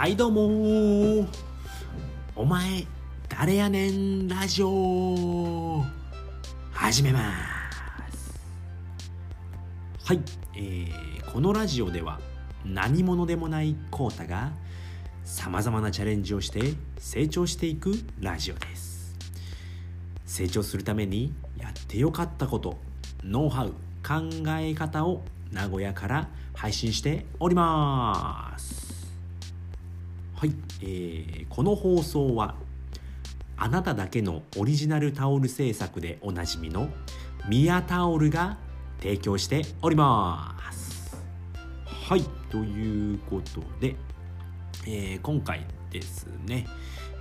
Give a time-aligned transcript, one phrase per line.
[0.00, 1.28] はいどうも
[2.34, 2.86] お前
[3.28, 5.84] 誰やねんラジオ
[6.72, 7.20] 始めま
[8.08, 8.40] す。
[10.02, 10.20] はい、
[10.56, 12.18] えー、このラジオでは
[12.64, 14.52] 何者でもないコータが
[15.22, 19.14] さまざまなチャレンジをして成長していくラジオです。
[20.24, 22.78] 成長するためにやってよかったこと
[23.22, 24.22] ノウハウ考
[24.58, 25.20] え方を
[25.52, 28.89] 名古屋から配信しております。
[30.40, 32.54] はい、えー、この放送は
[33.58, 36.88] あなただけのオリジナルタオル制作でおなじみの
[37.46, 38.56] ミヤタオルが
[39.00, 41.14] 提供しております。
[41.84, 42.22] はい。
[42.50, 43.96] ということで、
[44.86, 46.66] えー、今回ですね、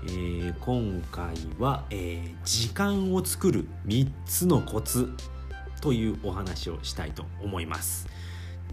[0.06, 5.10] えー、今回は、えー、時間を作る3つのコツ
[5.82, 8.08] というお話をしたいと思います。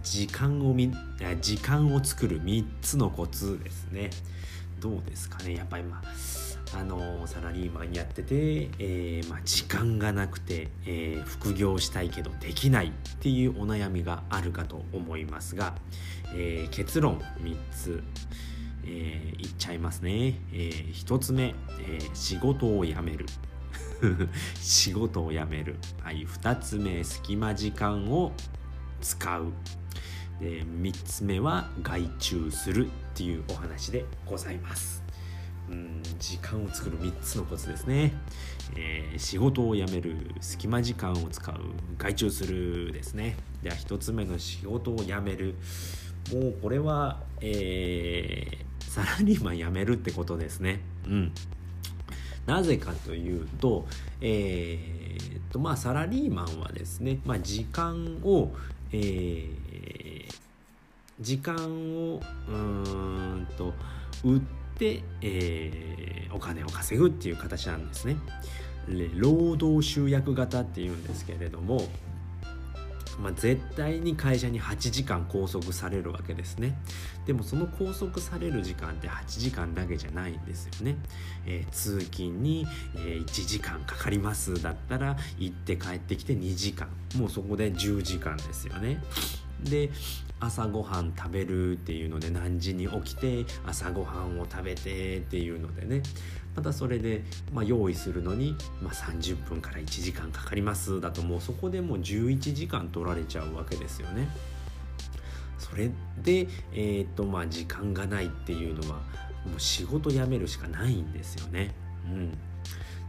[0.07, 0.95] 時間をみ
[1.41, 4.11] 時間を作る3つのコツですね。
[4.81, 5.57] どうですかね。
[5.57, 6.01] やっぱりま
[6.75, 15.75] あのサラリーマンやってて、えー、まあ、時間がなくて、えー、副業したいけどできないっていうお悩みがあるかと思いますが、
[16.35, 18.05] えー、結論3つ、
[18.85, 23.27] えー、言っちゃいますね、え1つ目、え仕事を辞める。
[24.61, 28.33] 仕事を辞める、はい、2つ目隙間時間を
[29.01, 29.53] 使う。
[30.41, 35.03] で3つ目は外注するっていうお話でございます。
[35.71, 38.13] うん時間を作る3つのコツですね、
[38.77, 41.57] えー、仕事を辞める隙間時間を使う
[41.99, 43.37] 外注するですね。
[43.63, 45.55] では1つ目の仕事を辞める。
[46.33, 50.81] もうこれは、えー、サラリーマン辞めるってことですね。
[51.07, 51.33] うん。
[52.47, 53.87] なぜかというと、
[54.21, 58.53] えー、とまあサラリーマンはですね、まあ、時間を、
[58.93, 59.66] えー、
[61.21, 63.73] 時間をうんと
[64.25, 64.41] 売っ
[64.79, 68.17] て、えー、お金を稼ぐっていう形なんですね。
[69.15, 71.89] 労働集約型っていうんですけれども
[73.19, 76.79] まあ、絶対に会社に8時間拘束されるわけですね。
[77.25, 80.97] でもその拘束される時間って8時間だけじゃないんですよね、
[81.45, 86.89] えー、通勤に、えー、1時間かかりますだったら行って帰ってきて2時間。
[87.17, 89.03] もうそこで10時間ですよね。
[89.63, 89.91] で
[90.39, 96.03] 朝ごはん食べるっていうので何時に起きて朝ごはんを食べてっていうのでね
[96.55, 97.23] またそれで、
[97.53, 104.29] まあ、用意するのに、まあ、30分から1時間かかりますだともうそこでもう11時間取られちゃうわけですよね。
[105.59, 105.91] それ
[106.23, 108.97] で、えーとまあ、時間がないっていうのは
[109.45, 111.75] もう仕事辞めるしかないんですよね。
[112.07, 112.39] うん、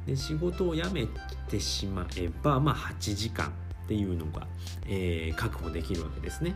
[0.05, 1.07] で仕事を辞め
[1.49, 3.53] てしまえば、まあ、8時間
[3.87, 4.45] っていうのが、
[4.85, 6.55] えー、確保できるわけですね。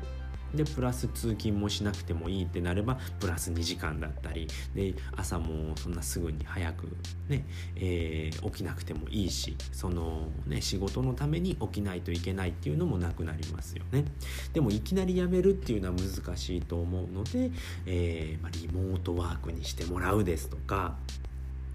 [0.54, 6.88] でプラス通勤もしなくてもいいってなればプラス2時間だったりで朝もそんなすぐに早く
[7.30, 7.46] ね、
[7.78, 14.04] えー、起きなくてもいいしそのね仕事のために起きないといけないっていうのもなくなりますよね
[14.52, 17.52] でもいきなり辞めるっていうのは難しいと思うので、
[17.86, 20.98] えーまあ、リモートワークにしてもらうですとか、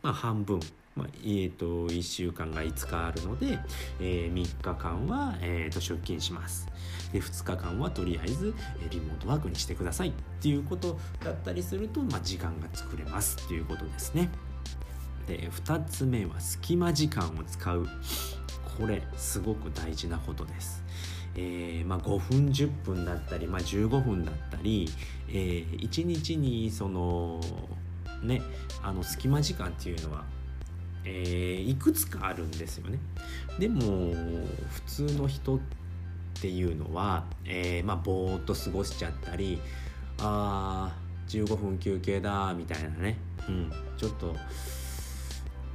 [0.02, 0.60] まあ、半分
[0.96, 3.58] まあ、えーと、1週間が5日あるので、
[4.00, 6.66] えー、3日間は、えーと、出勤します。
[7.12, 8.54] で2日間はとりあえず、
[8.90, 10.08] リモートワークにしてください。
[10.08, 13.36] っていうことだったりすると、まあ、時間が作れます。
[13.44, 14.30] っていうことですね。
[15.28, 17.86] で2つ目は隙間時間を使う。
[18.78, 20.82] これすごく大事なことです。
[21.34, 24.88] えーまあ、5分10分だったり、まあ、15分だったり、
[25.28, 27.40] えー、1日にその
[28.22, 28.40] ね
[28.82, 30.24] あの隙間時間っていうのは
[31.06, 32.98] えー、いくつかあるんですよね。
[33.58, 34.14] でも
[34.70, 35.58] 普通の人っ
[36.40, 39.58] ていうのは、えー、まあぼーっと過ごしちゃったり
[40.18, 43.18] あー15分休憩だみたいなね、
[43.48, 44.36] うん、ちょっと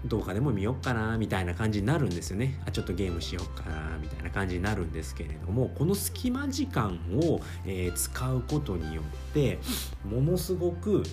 [0.06, 2.60] どうかでも見よっかなみたいな感じになるんですよね。
[2.66, 9.60] あちょっとゲームしよっかなみたいな感じになるんですけれどもこの隙間時間を、えー、使うことによって
[10.04, 11.04] ものすごく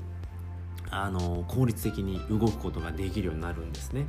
[0.91, 4.07] あの効率的に動くことができるようになるんですね。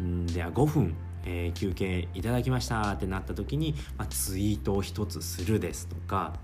[0.00, 0.94] んでは5分、
[1.24, 6.34] えー、休憩いただきましたってなった時に、まあ、ツイートを一つするですとか、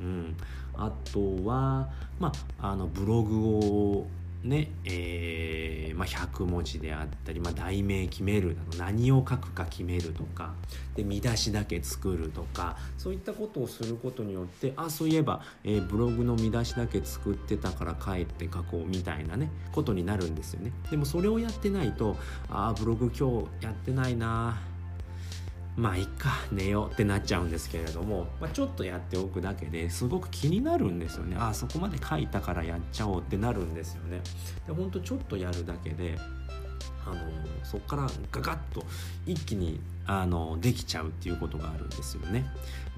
[0.00, 0.36] うん、
[0.74, 1.88] あとは、
[2.18, 4.06] まあ、あのブログを
[4.46, 10.54] ねえーまあ、100文字であったり、まあ、題名決める何を書くか決めるとか
[10.94, 20.72] で見出しだけ作るとかそういったことをすることによってあそういえば、えー、ブログの見出しだけ作ってたから帰って書こうみたいなねことになるんですよね。
[20.90, 22.16] でもそれをやってないと
[22.50, 24.58] あブログ今日やってないな
[25.76, 34.20] まあいっか寝ようってなっちゃうんですけれども、まあ、ちょっとやっておくだけですごく気になるんですよねあそこまで書いたからやっちゃおうってなるんですよね
[34.66, 36.18] でほんとちょっとやるだけで
[37.06, 37.16] あの
[37.62, 38.84] そこからガガッと
[39.26, 42.46] 一気にあのできちゃうっていうことがあるんですよね。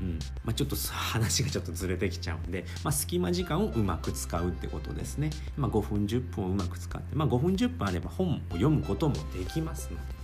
[0.00, 5.30] うんまあ、ちょっと話がちょっとずれてきちゃうんで、まあ、隙間時間をうまく使うってことですね。
[5.56, 10.17] まあ、5分10分をうまく使って、まあ、5分10分あれば本を読むこともできますので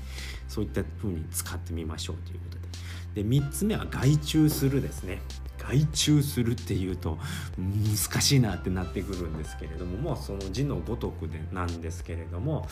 [0.48, 3.22] そういった風に使ってみましょうということで。
[3.22, 5.20] で3つ目は外注するですね。
[5.68, 7.18] 外注するっていうと
[7.58, 12.66] 難しいなってなってくるんですけれどももうその字のごとくでなんですけれども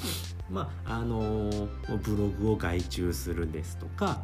[0.51, 1.51] まああの
[2.03, 4.23] ブログを外注するですとか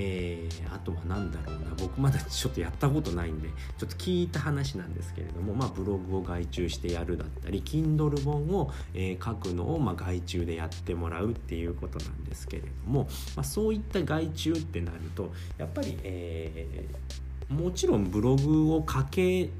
[0.00, 19.50] えー、あとは何だろうな僕まだちょっとやったことないんでちょっと聞いた話なんですけれども、まあ、ブログを外注してやるだったり Kindle 本を、えー、書くのを、まあ、外注でやってもらうっていうことなんですけれども、まあ、そういった外注ってなるとやっぱり、えーもちろんブログを書け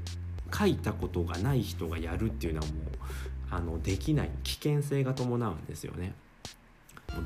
[0.53, 2.75] 書いたことがない人がやるっていうのはもう
[3.51, 6.13] あのできない危険性が伴うんですよね。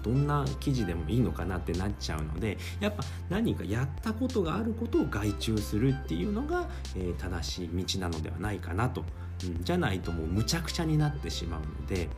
[0.01, 9.03] どんな記事でもいいのかなってなっちゃうのでやっぱ何かやったことがあることを外注するっていうのが、えー、正しい道なのではないかなと、
[9.43, 12.09] うん、じゃないともうむちゃくちゃになってしまうので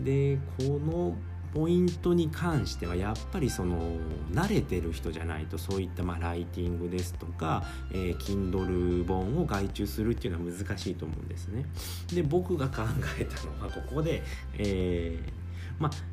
[0.00, 1.14] でこの
[1.52, 3.96] ポイントに関してはやっぱりその
[4.32, 11.66] 慣れてる人じゃないとそういったまあライティングですとか、えー、Kindle 本を外注するっていうのは難しいと思うんですね。
[12.12, 12.82] で僕が考
[13.18, 14.22] えたのはここで、
[14.58, 16.09] えー、まあ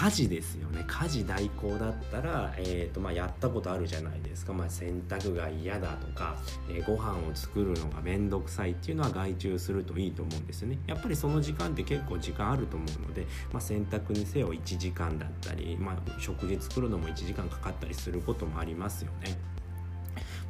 [0.00, 0.82] 家事ですよね。
[0.86, 6.38] 家事代行だったら、えーとまあ、やったことあるじゃないですか、まあ、洗濯が嫌だとか、
[6.70, 10.78] えー、ご飯を作るのが面倒くさいっていうのは外注するといいと思うんですよね。
[10.86, 19.36] やっぱりその時間って結構時間あると思うので、まあ、洗濯にせよ1時間だったり、まあ、食事作るのも1時間かかったりすることもありますよね。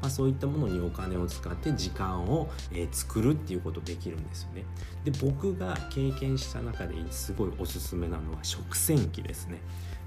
[0.01, 4.65] まあ、そういったものにお金を使って時間を、えー、作るっていうことできるんですよね。
[5.05, 9.59] で僕が経験した中ですごいおすすめなのは食洗機ですね。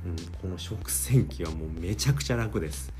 [0.05, 2.91] うん、この食洗機はもうめちゃくちゃ楽です。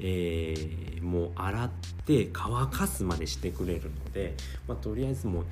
[0.00, 1.70] えー、もう洗っ
[2.06, 4.34] て乾かすまでしてくれるので、
[4.66, 5.46] まあ、とりあえずもう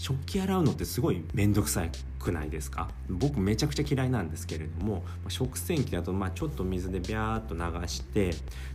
[0.00, 1.84] 食器洗うのってすごい面倒くさ
[2.18, 2.88] くないですか？
[3.10, 8.30] 僕めちゃくちゃ嫌いなんですけれども食洗機だとまあちょっと水でビャーっと流して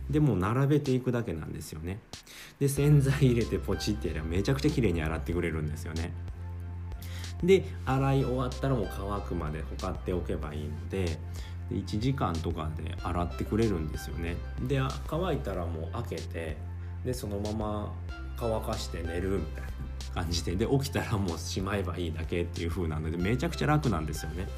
[0.08, 1.98] でも並べていくだけなんですよね。
[2.60, 6.12] で洗剤入れてポチってやればめちゃくちゃ綺麗に洗ってくれるんですよね。
[7.42, 11.18] で洗い終わったらもう乾くまでほかっておけばいいので
[11.72, 14.36] 1時間とかで洗ってくれるんですよね。
[14.62, 16.56] で乾いたらもう開けて
[17.04, 17.92] でそのまま
[18.36, 19.68] 乾かして寝るみたいな。
[20.12, 20.56] 感じで。
[20.56, 24.48] で起きたらもうしまえばいいだけっていう風なのでめちゃくちゃ楽なんですよね。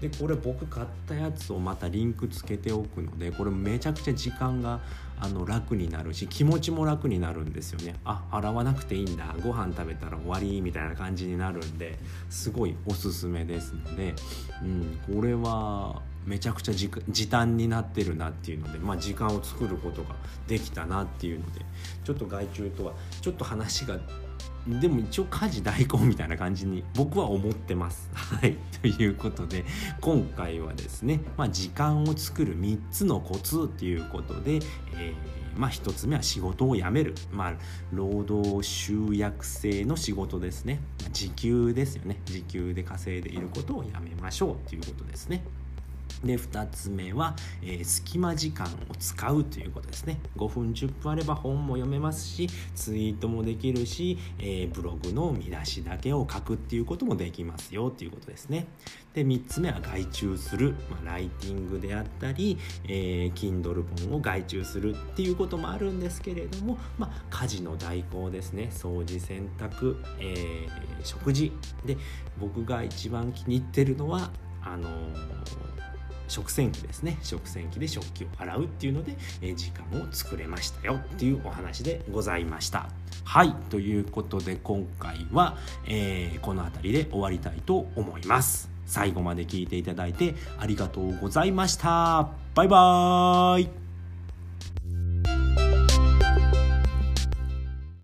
[0.00, 4.80] でこれ僕買ったやつをまたリンクつけておくのでこれめちゃくちゃ時間が
[5.20, 7.96] あの楽になるし気持ちも楽になるんですよね。
[8.04, 9.34] あ洗わなくていいんだ。
[9.42, 11.98] ご飯食べたら終わりみたいな感じになるんで
[12.30, 14.14] すごいおすすめですので、
[14.62, 20.14] うん、これはめちゃくちゃ時短になってるなっていうので、まあ、時間を作ることが
[20.46, 21.62] できたなっていうので
[22.04, 23.98] ちょっと外注とはちょっと話が
[24.68, 28.10] でも一応家事代行みたいな感じに僕は思ってます。
[28.14, 28.56] はい。
[28.82, 29.64] ということで
[30.00, 34.56] 今回はですね、まあ、時間を作る3つのコツっていうことで、
[34.94, 37.54] えー、まあ、1つ目は仕事を辞める、まあ、
[37.92, 40.80] 労働集約制の仕事ですね
[41.12, 45.42] 時給ですよね時給で稼いでいることをやめましょうということですね。
[46.24, 50.18] で2つ目は、えー、隙間時間を使うということですね。
[50.36, 58.66] 5分10分あれば本も読めますしツイートもできるし、えー、ブログの見出しだけを書くっていうこともできますよということですね。
[59.14, 68.70] で3つ目は外注する、まあ、ライティングであったり、えー、Kindle 本を外注するっていうこともあるんですけれども、まあ、家事の代行ですね。
[68.72, 71.52] 掃除洗濯、えー、食事。
[71.84, 71.96] で
[72.38, 74.30] 僕が一番気に入ってるのは
[74.62, 75.87] あのー
[76.28, 77.18] 食洗機ですね。
[77.22, 82.88] 食洗機で食器を洗うっていうので、え時間を作れましたよっていうお話でございました。
[83.24, 83.54] はい。
[83.70, 85.56] ということで今回は、
[85.86, 88.70] えー、この辺りで終わりたいと思います。
[88.86, 92.30] 最後まで聞いていただいてありがとうございました。
[92.54, 93.87] バイバーイ。